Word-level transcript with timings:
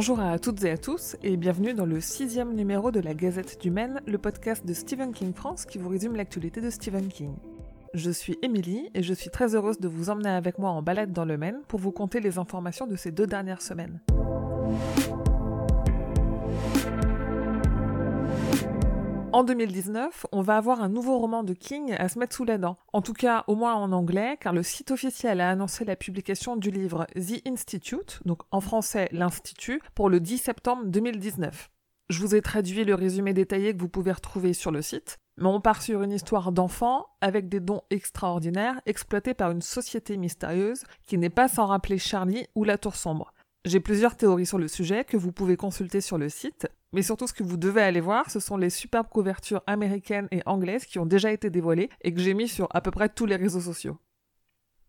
Bonjour 0.00 0.20
à 0.20 0.38
toutes 0.38 0.64
et 0.64 0.70
à 0.70 0.78
tous 0.78 1.14
et 1.22 1.36
bienvenue 1.36 1.74
dans 1.74 1.84
le 1.84 2.00
sixième 2.00 2.54
numéro 2.54 2.90
de 2.90 3.00
la 3.00 3.12
Gazette 3.12 3.60
du 3.60 3.70
Maine, 3.70 4.00
le 4.06 4.16
podcast 4.16 4.64
de 4.64 4.72
Stephen 4.72 5.12
King 5.12 5.34
France 5.34 5.66
qui 5.66 5.76
vous 5.76 5.90
résume 5.90 6.16
l'actualité 6.16 6.62
de 6.62 6.70
Stephen 6.70 7.08
King. 7.08 7.34
Je 7.92 8.10
suis 8.10 8.38
Émilie 8.40 8.88
et 8.94 9.02
je 9.02 9.12
suis 9.12 9.28
très 9.28 9.54
heureuse 9.54 9.78
de 9.78 9.88
vous 9.88 10.08
emmener 10.08 10.30
avec 10.30 10.58
moi 10.58 10.70
en 10.70 10.80
balade 10.80 11.12
dans 11.12 11.26
le 11.26 11.36
Maine 11.36 11.60
pour 11.68 11.80
vous 11.80 11.92
conter 11.92 12.20
les 12.20 12.38
informations 12.38 12.86
de 12.86 12.96
ces 12.96 13.12
deux 13.12 13.26
dernières 13.26 13.60
semaines. 13.60 14.00
En 19.32 19.44
2019, 19.44 20.26
on 20.32 20.42
va 20.42 20.56
avoir 20.56 20.82
un 20.82 20.88
nouveau 20.88 21.16
roman 21.18 21.44
de 21.44 21.52
King 21.52 21.94
à 21.96 22.08
se 22.08 22.18
mettre 22.18 22.34
sous 22.34 22.44
la 22.44 22.58
dent. 22.58 22.78
En 22.92 23.00
tout 23.00 23.12
cas, 23.12 23.44
au 23.46 23.54
moins 23.54 23.74
en 23.74 23.92
anglais, 23.92 24.36
car 24.40 24.52
le 24.52 24.64
site 24.64 24.90
officiel 24.90 25.40
a 25.40 25.50
annoncé 25.50 25.84
la 25.84 25.94
publication 25.94 26.56
du 26.56 26.72
livre 26.72 27.06
The 27.14 27.46
Institute, 27.46 28.20
donc 28.24 28.42
en 28.50 28.60
français 28.60 29.08
l'Institut, 29.12 29.82
pour 29.94 30.08
le 30.08 30.18
10 30.18 30.38
septembre 30.38 30.82
2019. 30.86 31.70
Je 32.08 32.20
vous 32.20 32.34
ai 32.34 32.42
traduit 32.42 32.84
le 32.84 32.96
résumé 32.96 33.32
détaillé 33.32 33.72
que 33.72 33.80
vous 33.80 33.88
pouvez 33.88 34.10
retrouver 34.10 34.52
sur 34.52 34.72
le 34.72 34.82
site, 34.82 35.18
mais 35.36 35.46
on 35.46 35.60
part 35.60 35.80
sur 35.80 36.02
une 36.02 36.10
histoire 36.10 36.50
d'enfant 36.50 37.06
avec 37.20 37.48
des 37.48 37.60
dons 37.60 37.82
extraordinaires 37.90 38.80
exploités 38.84 39.34
par 39.34 39.52
une 39.52 39.62
société 39.62 40.16
mystérieuse 40.16 40.82
qui 41.06 41.18
n'est 41.18 41.30
pas 41.30 41.46
sans 41.46 41.66
rappeler 41.66 41.98
Charlie 41.98 42.48
ou 42.56 42.64
la 42.64 42.78
Tour 42.78 42.96
Sombre. 42.96 43.32
J'ai 43.64 43.78
plusieurs 43.78 44.16
théories 44.16 44.46
sur 44.46 44.58
le 44.58 44.68
sujet 44.68 45.04
que 45.04 45.16
vous 45.16 45.32
pouvez 45.32 45.56
consulter 45.56 46.00
sur 46.00 46.18
le 46.18 46.30
site, 46.30 46.66
mais 46.92 47.02
surtout 47.02 47.26
ce 47.26 47.32
que 47.32 47.42
vous 47.42 47.56
devez 47.56 47.82
aller 47.82 48.00
voir, 48.00 48.30
ce 48.30 48.40
sont 48.40 48.56
les 48.56 48.70
superbes 48.70 49.08
couvertures 49.08 49.62
américaines 49.66 50.28
et 50.30 50.42
anglaises 50.46 50.86
qui 50.86 50.98
ont 50.98 51.06
déjà 51.06 51.32
été 51.32 51.50
dévoilées 51.50 51.90
et 52.02 52.12
que 52.12 52.20
j'ai 52.20 52.34
mis 52.34 52.48
sur 52.48 52.68
à 52.70 52.80
peu 52.80 52.90
près 52.90 53.08
tous 53.08 53.26
les 53.26 53.36
réseaux 53.36 53.60
sociaux. 53.60 53.98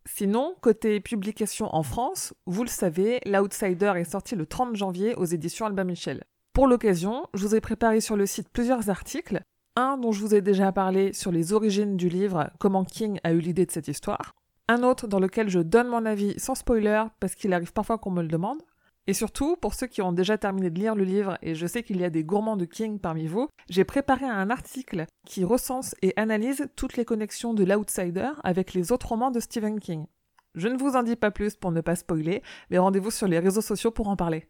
Sinon, 0.06 0.56
côté 0.62 1.00
publication 1.00 1.74
en 1.76 1.84
France, 1.84 2.34
vous 2.48 2.64
le 2.64 2.70
savez, 2.70 3.20
L'Outsider 3.26 3.94
est 3.98 4.12
sorti 4.12 4.36
le 4.36 4.48
30 4.48 4.76
janvier 4.76 5.14
aux 5.16 5.26
éditions 5.26 5.68
Albin 5.68 5.84
Michel. 5.84 6.24
Pour 6.54 6.68
l'occasion, 6.68 7.28
je 7.34 7.48
vous 7.48 7.56
ai 7.56 7.62
préparé 7.62 8.02
sur 8.02 8.18
le 8.18 8.26
site 8.26 8.50
plusieurs 8.50 8.90
articles, 8.90 9.42
un 9.76 9.98
dont 9.98 10.12
je 10.12 10.20
vous 10.22 10.34
ai 10.34 10.42
déjà 10.42 10.72
parlé 10.72 11.14
sur 11.14 11.32
les 11.32 11.54
origines 11.54 11.98
du 11.98 12.10
livre, 12.10 12.50
comment 12.60 12.84
King 12.84 13.20
a 13.24 13.32
eu 13.32 13.40
l'idée 13.40 13.66
de 13.66 13.72
cette 13.72 13.88
histoire, 13.88 14.34
un 14.68 14.84
autre 14.84 15.08
dans 15.08 15.20
lequel 15.20 15.50
je 15.50 15.60
donne 15.60 15.88
mon 15.88 16.06
avis 16.06 16.34
sans 16.40 16.56
spoiler 16.56 17.04
parce 17.20 17.36
qu'il 17.36 17.54
arrive 17.54 17.74
parfois 17.74 17.98
qu'on 17.98 18.12
me 18.12 18.22
le 18.22 18.28
demande. 18.28 18.62
Et 19.08 19.14
surtout, 19.14 19.56
pour 19.56 19.74
ceux 19.74 19.88
qui 19.88 20.04
ont 20.04 20.12
déjà 20.12 20.38
terminé 20.38 20.70
de 20.70 20.80
lire 20.80 20.94
le 20.94 21.04
livre, 21.04 21.38
et 21.42 21.56
je 21.56 21.66
sais 21.66 21.82
qu'il 21.82 22.00
y 22.00 22.04
a 22.04 22.12
des 22.12 22.24
gourmands 22.24 22.56
de 22.56 22.66
King 22.66 23.00
parmi 23.00 23.26
vous, 23.26 23.50
j'ai 23.68 23.84
préparé 23.84 24.26
un 24.26 24.52
article 24.52 25.06
qui 25.26 25.44
recense 25.44 25.96
et 26.04 26.14
analyse 26.18 26.68
toutes 26.76 26.98
les 26.98 27.06
connexions 27.06 27.56
de 27.56 27.64
l'Outsider 27.64 28.30
avec 28.44 28.74
les 28.74 28.92
autres 28.92 29.08
romans 29.08 29.32
de 29.32 29.40
Stephen 29.40 29.80
King. 29.80 30.06
Je 30.54 30.68
ne 30.68 30.78
vous 30.78 30.96
en 30.96 31.02
dis 31.02 31.16
pas 31.16 31.32
plus 31.32 31.56
pour 31.56 31.72
ne 31.72 31.82
pas 31.82 31.96
spoiler, 31.96 32.44
mais 32.70 32.78
rendez-vous 32.78 33.10
sur 33.10 33.28
les 33.28 33.40
réseaux 33.40 33.62
sociaux 33.62 33.90
pour 33.90 34.08
en 34.08 34.16
parler. 34.16 34.48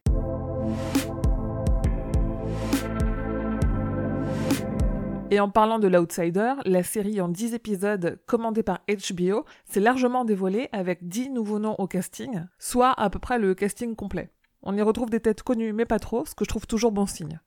Et 5.29 5.39
en 5.39 5.49
parlant 5.49 5.79
de 5.79 5.87
l'Outsider, 5.87 6.55
la 6.65 6.83
série 6.83 7.21
en 7.21 7.29
10 7.29 7.53
épisodes 7.53 8.19
commandée 8.25 8.63
par 8.63 8.81
HBO 8.85 9.45
s'est 9.63 9.79
largement 9.79 10.25
dévoilée 10.25 10.67
avec 10.73 11.07
10 11.07 11.29
nouveaux 11.29 11.59
noms 11.59 11.75
au 11.77 11.87
casting, 11.87 12.43
soit 12.59 12.91
à 12.99 13.09
peu 13.09 13.19
près 13.19 13.39
le 13.39 13.55
casting 13.55 13.95
complet. 13.95 14.29
On 14.63 14.75
y 14.75 14.81
retrouve 14.81 15.09
des 15.09 15.19
têtes 15.19 15.43
connues 15.43 15.73
mais 15.73 15.85
pas 15.85 15.99
trop, 15.99 16.25
ce 16.25 16.35
que 16.35 16.45
je 16.45 16.49
trouve 16.49 16.67
toujours 16.67 16.91
bon 16.91 17.05
signe. 17.05 17.39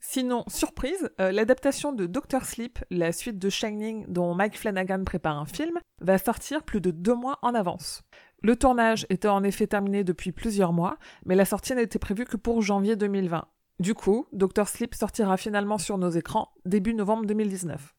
Sinon, 0.00 0.44
surprise, 0.46 1.10
euh, 1.20 1.32
l'adaptation 1.32 1.92
de 1.92 2.06
Doctor 2.06 2.44
Sleep, 2.44 2.78
la 2.90 3.12
suite 3.12 3.38
de 3.38 3.50
Shining 3.50 4.04
dont 4.08 4.34
Mike 4.34 4.58
Flanagan 4.58 5.02
prépare 5.04 5.38
un 5.38 5.46
film, 5.46 5.78
va 6.00 6.18
sortir 6.18 6.62
plus 6.62 6.80
de 6.80 6.90
deux 6.90 7.14
mois 7.14 7.38
en 7.42 7.54
avance. 7.54 8.02
Le 8.42 8.54
tournage 8.56 9.06
était 9.08 9.28
en 9.28 9.42
effet 9.42 9.66
terminé 9.66 10.04
depuis 10.04 10.30
plusieurs 10.30 10.72
mois, 10.72 10.98
mais 11.24 11.34
la 11.34 11.44
sortie 11.44 11.74
n'était 11.74 11.98
prévue 11.98 12.24
que 12.24 12.36
pour 12.36 12.62
janvier 12.62 12.94
2020. 12.94 13.46
Du 13.80 13.94
coup, 13.94 14.26
Dr. 14.32 14.68
Sleep 14.68 14.94
sortira 14.94 15.36
finalement 15.36 15.78
sur 15.78 15.98
nos 15.98 16.10
écrans 16.10 16.52
début 16.64 16.94
novembre 16.94 17.26
2019. 17.26 17.95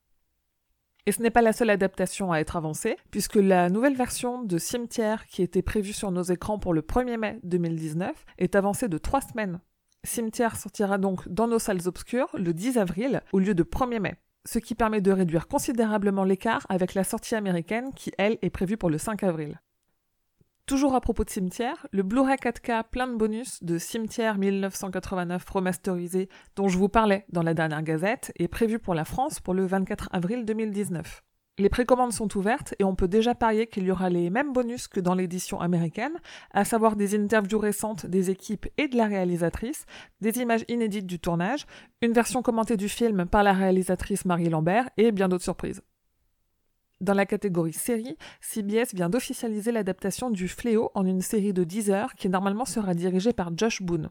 Et 1.07 1.13
ce 1.13 1.21
n'est 1.21 1.31
pas 1.31 1.41
la 1.41 1.53
seule 1.53 1.69
adaptation 1.69 2.33
à 2.33 2.39
être 2.39 2.57
avancée, 2.57 2.97
puisque 3.11 3.37
la 3.37 3.69
nouvelle 3.69 3.95
version 3.95 4.43
de 4.43 4.57
Cimetière 4.57 5.25
qui 5.25 5.41
était 5.41 5.61
prévue 5.61 5.93
sur 5.93 6.11
nos 6.11 6.23
écrans 6.23 6.59
pour 6.59 6.73
le 6.73 6.81
1er 6.81 7.15
mai 7.15 7.39
2019 7.43 8.25
est 8.39 8.55
avancée 8.55 8.89
de 8.89 8.97
3 8.97 9.21
semaines. 9.21 9.61
Cimetière 10.03 10.57
sortira 10.57 10.97
donc 10.97 11.25
dans 11.29 11.47
nos 11.47 11.59
salles 11.59 11.87
obscures 11.87 12.27
le 12.33 12.53
10 12.53 12.77
avril 12.77 13.21
au 13.31 13.39
lieu 13.39 13.55
de 13.55 13.63
1er 13.63 14.01
mai, 14.01 14.15
ce 14.45 14.59
qui 14.59 14.75
permet 14.75 14.99
de 14.99 15.13
réduire 15.13 15.47
considérablement 15.47 16.25
l'écart 16.25 16.65
avec 16.67 16.93
la 16.93 17.05
sortie 17.05 17.35
américaine 17.35 17.93
qui, 17.95 18.11
elle, 18.17 18.37
est 18.41 18.49
prévue 18.49 18.75
pour 18.75 18.89
le 18.89 18.97
5 18.97 19.23
avril. 19.23 19.61
Toujours 20.67 20.95
à 20.95 20.99
propos 20.99 21.23
de 21.23 21.29
Cimetière, 21.29 21.87
le 21.93 22.03
Blu-ray 22.03 22.35
4K 22.35 22.83
plein 22.91 23.07
de 23.07 23.15
bonus 23.15 23.63
de 23.63 23.77
Cimetière 23.77 24.37
1989 24.37 25.49
remasterisé 25.49 26.27
dont 26.57 26.67
je 26.67 26.77
vous 26.77 26.89
parlais 26.89 27.23
dans 27.29 27.41
la 27.41 27.53
dernière 27.53 27.83
gazette 27.83 28.33
est 28.37 28.49
prévu 28.49 28.77
pour 28.77 28.93
la 28.93 29.05
France 29.05 29.39
pour 29.39 29.53
le 29.53 29.65
24 29.65 30.09
avril 30.11 30.43
2019. 30.43 31.23
Les 31.57 31.69
précommandes 31.69 32.11
sont 32.11 32.37
ouvertes 32.37 32.75
et 32.79 32.83
on 32.83 32.95
peut 32.95 33.07
déjà 33.07 33.33
parier 33.33 33.67
qu'il 33.67 33.85
y 33.85 33.91
aura 33.91 34.09
les 34.09 34.29
mêmes 34.29 34.51
bonus 34.51 34.89
que 34.89 34.99
dans 34.99 35.15
l'édition 35.15 35.61
américaine, 35.61 36.19
à 36.51 36.65
savoir 36.65 36.97
des 36.97 37.17
interviews 37.17 37.59
récentes 37.59 38.05
des 38.05 38.29
équipes 38.29 38.67
et 38.77 38.89
de 38.89 38.97
la 38.97 39.05
réalisatrice, 39.05 39.85
des 40.19 40.37
images 40.39 40.65
inédites 40.67 41.07
du 41.07 41.17
tournage, 41.17 41.65
une 42.01 42.11
version 42.11 42.41
commentée 42.41 42.75
du 42.75 42.89
film 42.89 43.25
par 43.25 43.43
la 43.43 43.53
réalisatrice 43.53 44.25
Marie 44.25 44.49
Lambert 44.49 44.89
et 44.97 45.13
bien 45.13 45.29
d'autres 45.29 45.45
surprises. 45.45 45.81
Dans 46.99 47.13
la 47.13 47.27
catégorie 47.27 47.73
série, 47.73 48.17
CBS 48.41 48.95
vient 48.95 49.09
d'officialiser 49.09 49.71
l'adaptation 49.71 50.31
du 50.31 50.47
Fléau 50.47 50.89
en 50.95 51.05
une 51.05 51.21
série 51.21 51.53
de 51.53 51.63
10 51.63 51.91
heures 51.91 52.15
qui 52.15 52.27
normalement 52.27 52.65
sera 52.65 52.95
dirigée 52.95 53.33
par 53.33 53.55
Josh 53.55 53.83
Boone. 53.83 54.09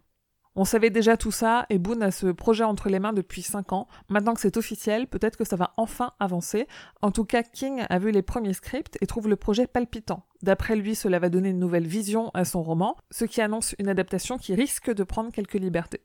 On 0.54 0.64
savait 0.64 0.88
déjà 0.90 1.16
tout 1.16 1.32
ça 1.32 1.66
et 1.68 1.78
Boone 1.78 2.02
a 2.02 2.12
ce 2.12 2.28
projet 2.28 2.62
entre 2.62 2.88
les 2.88 3.00
mains 3.00 3.12
depuis 3.12 3.42
5 3.42 3.72
ans. 3.72 3.88
Maintenant 4.08 4.34
que 4.34 4.40
c'est 4.40 4.56
officiel, 4.56 5.08
peut-être 5.08 5.36
que 5.36 5.44
ça 5.44 5.56
va 5.56 5.74
enfin 5.76 6.12
avancer. 6.20 6.68
En 7.02 7.10
tout 7.10 7.24
cas, 7.24 7.42
King 7.42 7.84
a 7.90 7.98
vu 7.98 8.12
les 8.12 8.22
premiers 8.22 8.54
scripts 8.54 8.96
et 9.00 9.06
trouve 9.06 9.28
le 9.28 9.36
projet 9.36 9.66
palpitant. 9.66 10.24
D'après 10.42 10.76
lui, 10.76 10.94
cela 10.94 11.18
va 11.18 11.28
donner 11.28 11.50
une 11.50 11.58
nouvelle 11.58 11.88
vision 11.88 12.30
à 12.34 12.44
son 12.44 12.62
roman, 12.62 12.96
ce 13.10 13.24
qui 13.24 13.40
annonce 13.40 13.74
une 13.80 13.88
adaptation 13.88 14.38
qui 14.38 14.54
risque 14.54 14.94
de 14.94 15.02
prendre 15.02 15.32
quelques 15.32 15.54
libertés. 15.54 16.02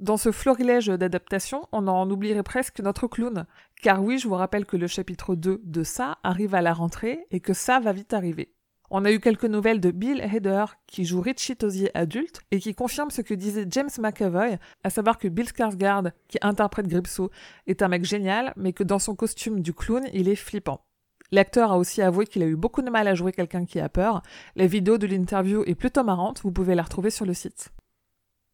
Dans 0.00 0.16
ce 0.16 0.32
florilège 0.32 0.86
d'adaptation, 0.86 1.68
on 1.72 1.86
en 1.86 2.10
oublierait 2.10 2.42
presque 2.42 2.80
notre 2.80 3.06
clown. 3.06 3.44
Car 3.82 4.02
oui, 4.02 4.18
je 4.18 4.28
vous 4.28 4.34
rappelle 4.34 4.66
que 4.66 4.76
le 4.76 4.86
chapitre 4.86 5.34
2 5.34 5.62
de 5.64 5.82
ça 5.84 6.18
arrive 6.22 6.54
à 6.54 6.60
la 6.60 6.74
rentrée 6.74 7.26
et 7.30 7.40
que 7.40 7.54
ça 7.54 7.80
va 7.80 7.92
vite 7.92 8.12
arriver. 8.12 8.52
On 8.90 9.04
a 9.04 9.12
eu 9.12 9.20
quelques 9.20 9.44
nouvelles 9.44 9.80
de 9.80 9.90
Bill 9.90 10.20
Hader, 10.20 10.64
qui 10.86 11.04
joue 11.04 11.20
Richie 11.20 11.56
Tozier 11.56 11.96
adulte, 11.96 12.40
et 12.50 12.58
qui 12.58 12.74
confirme 12.74 13.10
ce 13.10 13.22
que 13.22 13.32
disait 13.34 13.66
James 13.70 13.88
McAvoy, 13.98 14.58
à 14.84 14.90
savoir 14.90 15.16
que 15.16 15.28
Bill 15.28 15.46
Skarsgård, 15.46 16.12
qui 16.28 16.38
interprète 16.42 16.88
Gripsou, 16.88 17.30
est 17.66 17.82
un 17.82 17.88
mec 17.88 18.04
génial, 18.04 18.52
mais 18.56 18.72
que 18.72 18.82
dans 18.82 18.98
son 18.98 19.14
costume 19.14 19.60
du 19.60 19.72
clown, 19.72 20.02
il 20.12 20.28
est 20.28 20.36
flippant. 20.36 20.84
L'acteur 21.30 21.70
a 21.70 21.78
aussi 21.78 22.02
avoué 22.02 22.26
qu'il 22.26 22.42
a 22.42 22.46
eu 22.46 22.56
beaucoup 22.56 22.82
de 22.82 22.90
mal 22.90 23.06
à 23.06 23.14
jouer 23.14 23.32
quelqu'un 23.32 23.64
qui 23.64 23.78
a 23.78 23.88
peur. 23.88 24.22
La 24.56 24.66
vidéo 24.66 24.98
de 24.98 25.06
l'interview 25.06 25.62
est 25.64 25.76
plutôt 25.76 26.02
marrante, 26.02 26.40
vous 26.42 26.52
pouvez 26.52 26.74
la 26.74 26.82
retrouver 26.82 27.10
sur 27.10 27.24
le 27.24 27.32
site. 27.32 27.70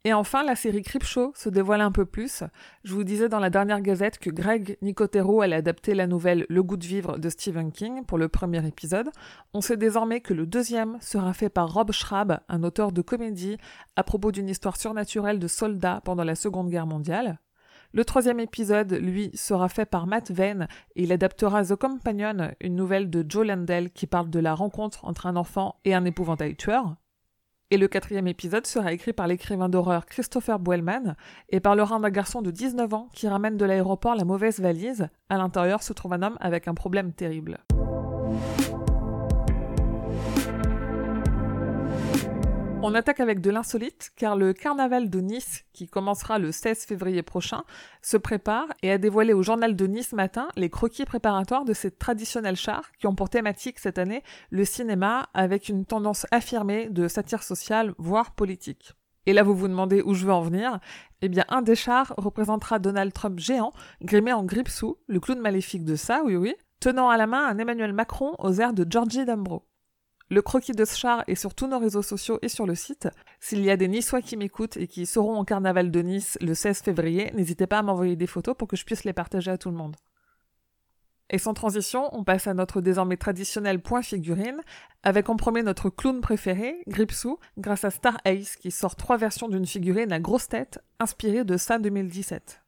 Et 0.07 0.13
enfin, 0.13 0.45
la 0.45 0.55
série 0.55 0.83
Creepshow 0.83 1.33
se 1.35 1.49
dévoile 1.49 1.81
un 1.81 1.91
peu 1.91 2.07
plus. 2.07 2.45
Je 2.85 2.95
vous 2.95 3.03
disais 3.03 3.29
dans 3.29 3.41
la 3.41 3.51
dernière 3.51 3.81
gazette 3.81 4.21
que 4.21 4.31
Greg 4.31 4.79
Nicotero 4.81 5.41
allait 5.41 5.57
adapter 5.57 5.95
la 5.95 6.07
nouvelle 6.07 6.47
Le 6.49 6.63
goût 6.63 6.77
de 6.77 6.87
vivre 6.87 7.19
de 7.19 7.29
Stephen 7.29 7.73
King 7.73 8.05
pour 8.05 8.17
le 8.17 8.29
premier 8.29 8.65
épisode. 8.65 9.11
On 9.53 9.61
sait 9.61 9.77
désormais 9.77 10.21
que 10.21 10.33
le 10.33 10.47
deuxième 10.47 10.97
sera 11.01 11.33
fait 11.33 11.49
par 11.49 11.75
Rob 11.75 11.91
Schrab, 11.91 12.39
un 12.49 12.63
auteur 12.63 12.93
de 12.93 13.03
comédie, 13.03 13.57
à 13.97 14.05
propos 14.05 14.31
d'une 14.31 14.49
histoire 14.49 14.77
surnaturelle 14.77 15.41
de 15.41 15.49
soldats 15.49 16.01
pendant 16.05 16.23
la 16.23 16.37
Seconde 16.37 16.71
Guerre 16.71 16.87
mondiale. 16.87 17.41
Le 17.91 18.05
troisième 18.05 18.39
épisode, 18.39 18.93
lui, 18.93 19.33
sera 19.35 19.69
fait 19.69 19.87
par 19.87 20.07
Matt 20.07 20.31
Vane 20.31 20.69
et 20.95 21.03
il 21.03 21.11
adaptera 21.11 21.65
The 21.65 21.75
Companion, 21.75 22.53
une 22.61 22.77
nouvelle 22.77 23.11
de 23.11 23.27
Joe 23.29 23.45
Landell 23.45 23.91
qui 23.91 24.07
parle 24.07 24.31
de 24.31 24.39
la 24.39 24.55
rencontre 24.55 25.05
entre 25.05 25.27
un 25.27 25.35
enfant 25.35 25.81
et 25.85 25.95
un 25.97 26.05
épouvantail 26.05 26.55
tueur. 26.55 26.95
Et 27.73 27.79
le 27.79 27.89
quatrième 27.89 28.29
épisode 28.29 28.65
sera 28.65 28.93
écrit 28.93 29.13
par 29.13 29.27
l'écrivain 29.27 29.69
d'horreur 29.69 30.07
Christopher 30.07 30.61
Boelman 30.61 31.17
et 31.49 31.59
parlera 31.59 31.99
d'un 31.99 32.11
garçon 32.11 32.41
de 32.41 32.53
19 32.53 32.95
ans 32.95 33.09
qui 33.13 33.27
ramène 33.27 33.57
de 33.57 33.65
l'aéroport 33.65 34.15
la 34.15 34.25
mauvaise 34.25 34.61
valise. 34.61 35.09
À 35.29 35.37
l'intérieur 35.37 35.83
se 35.83 35.93
trouve 35.93 36.13
un 36.13 36.23
homme 36.23 36.39
avec 36.41 36.69
un 36.69 36.75
problème 36.75 37.13
terrible. 37.13 37.59
On 42.89 42.95
attaque 42.95 43.19
avec 43.19 43.41
de 43.41 43.51
l'insolite 43.51 44.13
car 44.15 44.37
le 44.37 44.53
carnaval 44.53 45.11
de 45.11 45.19
Nice, 45.19 45.65
qui 45.73 45.89
commencera 45.89 46.39
le 46.39 46.53
16 46.53 46.85
février 46.85 47.25
prochain, 47.25 47.65
se 48.01 48.17
prépare 48.17 48.69
et 48.81 48.93
a 48.93 48.97
dévoilé 48.97 49.33
au 49.33 49.43
journal 49.43 49.75
de 49.75 49.87
Nice 49.89 50.13
matin 50.13 50.47
les 50.55 50.71
croquis 50.71 51.05
préparatoires 51.05 51.65
de 51.65 51.73
ces 51.73 51.91
traditionnels 51.91 52.55
chars 52.55 52.93
qui 52.93 53.09
ont 53.09 53.17
pour 53.17 53.29
thématique 53.29 53.81
cette 53.81 53.99
année 53.99 54.23
le 54.51 54.65
cinéma 54.65 55.29
avec 55.35 55.69
une 55.69 55.85
tendance 55.85 56.27
affirmée 56.31 56.89
de 56.89 57.09
satire 57.09 57.43
sociale, 57.43 57.93
voire 57.99 58.37
politique. 58.37 58.93
Et 59.27 59.33
là, 59.33 59.43
vous 59.43 59.57
vous 59.57 59.67
demandez 59.67 60.01
où 60.03 60.15
je 60.15 60.25
veux 60.25 60.33
en 60.33 60.43
venir. 60.43 60.79
Eh 61.23 61.29
bien, 61.29 61.45
un 61.49 61.63
des 61.63 61.75
chars 61.75 62.15
représentera 62.17 62.79
Donald 62.79 63.13
Trump 63.13 63.41
géant, 63.41 63.73
grimé 64.01 64.33
en 64.33 64.45
grippe-sous, 64.45 64.97
le 65.09 65.19
clown 65.19 65.41
maléfique 65.41 65.85
de 65.85 65.97
ça, 65.97 66.23
oui 66.25 66.37
oui, 66.37 66.55
tenant 66.79 67.09
à 67.09 67.17
la 67.17 67.27
main 67.27 67.49
un 67.49 67.59
Emmanuel 67.59 67.93
Macron 67.93 68.37
aux 68.39 68.61
airs 68.61 68.75
de 68.75 68.87
Georgie 68.89 69.25
Dambro. 69.25 69.67
Le 70.29 70.43
croquis 70.43 70.73
de 70.73 70.85
ce 70.85 70.99
char 70.99 71.23
est 71.29 71.37
sur 71.37 71.55
tous 71.55 71.69
nos 71.69 71.79
réseaux 71.79 72.03
sociaux 72.03 72.41
et 72.43 72.49
sur 72.49 72.67
le 72.67 72.75
site. 72.75 73.09
S'il 73.39 73.65
y 73.65 73.71
a 73.71 73.77
des 73.77 73.87
Niçois 73.87 74.23
qui 74.23 74.37
m'écoutent 74.37 74.77
et 74.77 74.89
qui 74.89 75.07
seront 75.07 75.39
au 75.39 75.45
carnaval 75.45 75.93
de 75.93 76.01
Nice 76.01 76.37
le 76.41 76.53
16 76.53 76.81
février, 76.81 77.31
n'hésitez 77.35 77.69
pas 77.69 77.79
à 77.79 77.83
m'envoyer 77.83 78.17
des 78.17 78.27
photos 78.27 78.57
pour 78.57 78.67
que 78.67 78.77
je 78.77 78.85
puisse 78.85 79.05
les 79.05 79.13
partager 79.13 79.53
à 79.53 79.59
tout 79.59 79.71
le 79.71 79.77
monde. 79.77 79.95
Et 81.31 81.39
sans 81.39 81.55
transition, 81.55 82.09
on 82.13 82.25
passe 82.25 82.49
à 82.49 82.55
notre 82.55 82.81
désormais 82.81 83.17
traditionnel 83.17 83.81
point 83.81 84.03
figurine, 84.03 84.61
avec 85.05 85.29
en 85.29 85.37
premier 85.37 85.63
notre 85.63 85.91
clown 85.91 86.21
préféré, 86.21 86.83
Gripsou, 86.89 87.39
grâce 87.57 87.85
à 87.85 87.91
Star 87.91 88.19
Ace, 88.25 88.57
qui 88.57 88.73
sort 88.73 88.97
trois 88.97 89.17
versions 89.17 89.49
d'une 89.49 89.67
figurine 89.67 90.13
à 90.13 90.21
grosse 90.21 90.49
tête, 90.49 90.81
inspirée 90.99 91.45
de 91.45 91.57
ça 91.57 91.79
2017. 91.79 92.63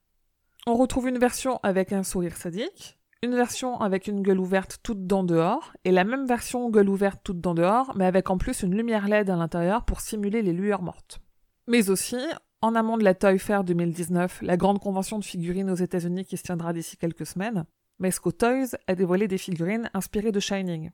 On 0.67 0.75
retrouve 0.75 1.09
une 1.09 1.19
version 1.19 1.59
avec 1.63 1.93
un 1.93 2.03
sourire 2.03 2.37
sadique, 2.37 2.98
une 3.23 3.35
version 3.35 3.81
avec 3.81 4.07
une 4.07 4.23
gueule 4.23 4.39
ouverte 4.39 4.79
toute 4.83 5.07
dents 5.07 5.25
dehors, 5.25 5.73
et 5.85 5.91
la 5.91 6.05
même 6.05 6.27
version 6.27 6.71
gueule 6.71 6.89
ouverte 6.89 7.21
toute 7.25 7.41
dents 7.41 7.55
dehors, 7.55 7.93
mais 7.97 8.05
avec 8.05 8.31
en 8.31 8.39
plus 8.39 8.63
une 8.63 8.77
lumière 8.77 9.09
LED 9.09 9.29
à 9.31 9.37
l'intérieur 9.37 9.85
pour 9.85 10.01
simuler 10.01 10.41
les 10.41 10.53
lueurs 10.53 10.83
mortes. 10.83 11.21
Mais 11.67 11.91
aussi, 11.91 12.19
en 12.63 12.77
amont 12.77 12.97
de 12.97 13.05
la 13.05 13.15
Toy 13.15 13.39
Fair 13.39 13.65
2019, 13.65 14.43
la 14.43 14.57
grande 14.57 14.79
convention 14.79 15.19
de 15.19 15.25
figurines 15.25 15.71
aux 15.71 15.75
États-Unis 15.75 16.25
qui 16.25 16.37
se 16.37 16.45
tiendra 16.45 16.73
d'ici 16.73 16.97
quelques 16.97 17.27
semaines, 17.27 17.65
Mesco 17.99 18.31
Toys 18.31 18.77
a 18.87 18.95
dévoilé 18.95 19.27
des 19.27 19.39
figurines 19.39 19.91
inspirées 19.95 20.31
de 20.31 20.41
Shining. 20.41 20.91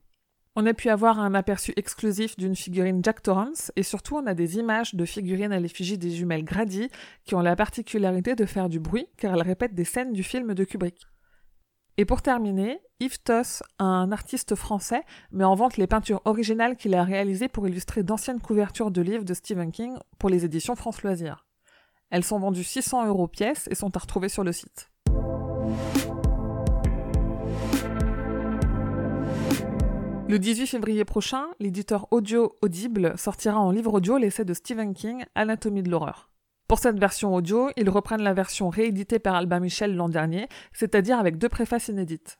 On 0.56 0.64
a 0.64 0.72
pu 0.72 0.88
avoir 0.88 1.18
un 1.18 1.34
aperçu 1.34 1.74
exclusif 1.76 2.36
d'une 2.36 2.56
figurine 2.56 3.00
Jack 3.02 3.22
Torrance 3.22 3.70
et 3.76 3.82
surtout 3.82 4.16
on 4.16 4.26
a 4.26 4.34
des 4.34 4.56
images 4.56 4.94
de 4.94 5.04
figurines 5.04 5.52
à 5.52 5.60
l'effigie 5.60 5.98
des 5.98 6.10
jumelles 6.10 6.44
Grady 6.44 6.88
qui 7.24 7.34
ont 7.34 7.40
la 7.40 7.56
particularité 7.56 8.34
de 8.34 8.46
faire 8.46 8.68
du 8.68 8.78
bruit 8.78 9.08
car 9.18 9.34
elles 9.34 9.42
répètent 9.42 9.74
des 9.74 9.84
scènes 9.84 10.12
du 10.12 10.22
film 10.22 10.54
de 10.54 10.64
Kubrick. 10.64 11.06
Et 11.96 12.04
pour 12.04 12.22
terminer, 12.22 12.80
Yves 12.98 13.22
Toss, 13.22 13.62
un 13.78 14.10
artiste 14.10 14.56
français, 14.56 15.02
met 15.30 15.44
en 15.44 15.54
vente 15.54 15.76
les 15.76 15.86
peintures 15.86 16.22
originales 16.24 16.76
qu'il 16.76 16.92
a 16.96 17.04
réalisées 17.04 17.46
pour 17.46 17.68
illustrer 17.68 18.02
d'anciennes 18.02 18.40
couvertures 18.40 18.90
de 18.90 19.00
livres 19.00 19.24
de 19.24 19.32
Stephen 19.32 19.70
King 19.70 19.96
pour 20.18 20.28
les 20.28 20.44
éditions 20.44 20.74
France 20.74 21.02
Loisirs. 21.04 21.46
Elles 22.10 22.24
sont 22.24 22.40
vendues 22.40 22.64
600 22.64 23.06
euros 23.06 23.28
pièce 23.28 23.68
et 23.70 23.76
sont 23.76 23.96
à 23.96 24.00
retrouver 24.00 24.28
sur 24.28 24.42
le 24.42 24.50
site. 24.50 24.90
Le 30.26 30.38
18 30.38 30.66
février 30.66 31.04
prochain, 31.04 31.44
l'éditeur 31.60 32.08
audio 32.10 32.56
Audible 32.60 33.16
sortira 33.16 33.60
en 33.60 33.70
livre 33.70 33.94
audio 33.94 34.18
l'essai 34.18 34.44
de 34.44 34.54
Stephen 34.54 34.94
King, 34.94 35.24
Anatomie 35.36 35.84
de 35.84 35.90
l'horreur. 35.90 36.33
Pour 36.66 36.78
cette 36.78 36.98
version 36.98 37.34
audio, 37.34 37.70
ils 37.76 37.90
reprennent 37.90 38.22
la 38.22 38.32
version 38.32 38.70
rééditée 38.70 39.18
par 39.18 39.34
Albin 39.34 39.60
Michel 39.60 39.94
l'an 39.94 40.08
dernier, 40.08 40.48
c'est-à-dire 40.72 41.18
avec 41.18 41.36
deux 41.36 41.50
préfaces 41.50 41.88
inédites. 41.88 42.38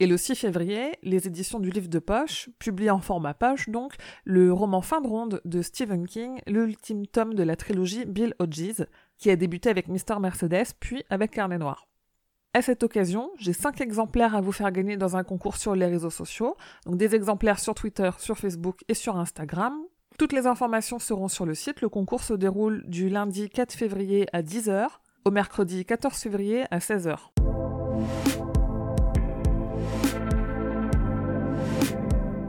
Et 0.00 0.06
le 0.06 0.16
6 0.16 0.34
février, 0.34 0.98
les 1.02 1.26
éditions 1.26 1.60
du 1.60 1.70
livre 1.70 1.88
de 1.88 2.00
poche 2.00 2.50
publient 2.58 2.90
en 2.90 3.00
format 3.00 3.32
poche 3.32 3.68
donc 3.68 3.94
le 4.24 4.52
roman 4.52 4.82
fin 4.82 5.00
de 5.00 5.06
ronde 5.06 5.40
de 5.44 5.62
Stephen 5.62 6.06
King, 6.06 6.40
l'ultime 6.46 7.06
tome 7.06 7.34
de 7.34 7.44
la 7.44 7.56
trilogie 7.56 8.04
Bill 8.04 8.34
Hodges, 8.40 8.84
qui 9.18 9.30
a 9.30 9.36
débuté 9.36 9.70
avec 9.70 9.88
Mr. 9.88 10.18
Mercedes 10.20 10.74
puis 10.78 11.04
avec 11.10 11.30
Carnet 11.30 11.58
Noir. 11.58 11.86
À 12.52 12.62
cette 12.62 12.82
occasion, 12.82 13.30
j'ai 13.38 13.52
5 13.52 13.80
exemplaires 13.80 14.34
à 14.34 14.40
vous 14.40 14.52
faire 14.52 14.70
gagner 14.70 14.96
dans 14.96 15.16
un 15.16 15.24
concours 15.24 15.56
sur 15.56 15.74
les 15.74 15.86
réseaux 15.86 16.10
sociaux, 16.10 16.56
donc 16.86 16.96
des 16.96 17.14
exemplaires 17.14 17.58
sur 17.58 17.74
Twitter, 17.74 18.10
sur 18.18 18.36
Facebook 18.36 18.80
et 18.88 18.94
sur 18.94 19.16
Instagram, 19.16 19.74
toutes 20.18 20.32
les 20.32 20.46
informations 20.46 20.98
seront 20.98 21.28
sur 21.28 21.44
le 21.44 21.54
site. 21.54 21.80
Le 21.80 21.88
concours 21.88 22.22
se 22.22 22.34
déroule 22.34 22.84
du 22.86 23.08
lundi 23.08 23.48
4 23.50 23.72
février 23.72 24.26
à 24.32 24.42
10h 24.42 24.86
au 25.24 25.30
mercredi 25.30 25.84
14 25.84 26.16
février 26.16 26.64
à 26.70 26.78
16h. 26.78 27.16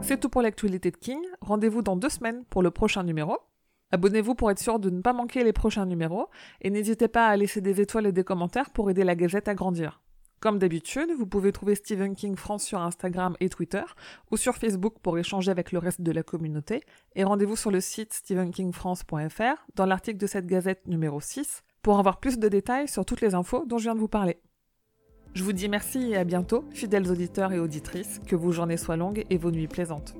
C'est 0.02 0.20
tout 0.20 0.28
pour 0.28 0.42
l'actualité 0.42 0.92
de 0.92 0.96
King. 0.96 1.18
Rendez-vous 1.40 1.82
dans 1.82 1.96
deux 1.96 2.08
semaines 2.08 2.44
pour 2.50 2.62
le 2.62 2.70
prochain 2.70 3.02
numéro. 3.02 3.36
Abonnez-vous 3.90 4.36
pour 4.36 4.50
être 4.50 4.60
sûr 4.60 4.78
de 4.78 4.90
ne 4.90 5.00
pas 5.00 5.12
manquer 5.12 5.42
les 5.42 5.52
prochains 5.52 5.86
numéros 5.86 6.28
et 6.60 6.70
n'hésitez 6.70 7.08
pas 7.08 7.26
à 7.26 7.36
laisser 7.36 7.60
des 7.60 7.80
étoiles 7.80 8.06
et 8.06 8.12
des 8.12 8.24
commentaires 8.24 8.70
pour 8.70 8.90
aider 8.90 9.02
la 9.02 9.16
gazette 9.16 9.48
à 9.48 9.54
grandir. 9.54 10.00
Comme 10.40 10.58
d'habitude, 10.58 11.10
vous 11.16 11.26
pouvez 11.26 11.50
trouver 11.50 11.74
Stephen 11.74 12.14
King 12.14 12.36
France 12.36 12.64
sur 12.64 12.80
Instagram 12.80 13.36
et 13.40 13.48
Twitter 13.48 13.82
ou 14.30 14.36
sur 14.36 14.56
Facebook 14.56 14.96
pour 15.02 15.18
échanger 15.18 15.50
avec 15.50 15.72
le 15.72 15.78
reste 15.78 16.02
de 16.02 16.12
la 16.12 16.22
communauté 16.22 16.82
et 17.14 17.24
rendez-vous 17.24 17.56
sur 17.56 17.70
le 17.70 17.80
site 17.80 18.12
stephenkingfrance.fr 18.12 19.66
dans 19.74 19.86
l'article 19.86 20.18
de 20.18 20.26
cette 20.26 20.46
gazette 20.46 20.86
numéro 20.86 21.20
6 21.20 21.62
pour 21.80 21.98
avoir 21.98 22.20
plus 22.20 22.38
de 22.38 22.48
détails 22.48 22.88
sur 22.88 23.04
toutes 23.04 23.22
les 23.22 23.34
infos 23.34 23.64
dont 23.64 23.78
je 23.78 23.84
viens 23.84 23.94
de 23.94 24.00
vous 24.00 24.08
parler. 24.08 24.38
Je 25.34 25.42
vous 25.42 25.52
dis 25.52 25.68
merci 25.68 26.12
et 26.12 26.16
à 26.16 26.24
bientôt, 26.24 26.64
fidèles 26.72 27.10
auditeurs 27.10 27.52
et 27.52 27.58
auditrices, 27.58 28.20
que 28.26 28.36
vos 28.36 28.52
journées 28.52 28.78
soient 28.78 28.96
longues 28.96 29.24
et 29.28 29.36
vos 29.36 29.50
nuits 29.50 29.68
plaisantes. 29.68 30.14